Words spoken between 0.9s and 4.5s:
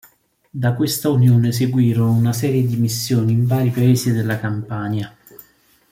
unione seguirono una serie di missioni in vari paesi della